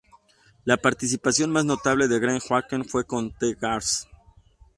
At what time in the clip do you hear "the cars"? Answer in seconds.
3.35-4.07